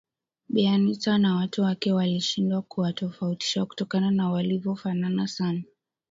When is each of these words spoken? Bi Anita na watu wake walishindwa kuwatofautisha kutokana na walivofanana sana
Bi 0.49 0.67
Anita 0.67 1.17
na 1.17 1.35
watu 1.35 1.61
wake 1.61 1.91
walishindwa 1.91 2.61
kuwatofautisha 2.61 3.65
kutokana 3.65 4.11
na 4.11 4.29
walivofanana 4.29 5.27
sana 5.27 5.63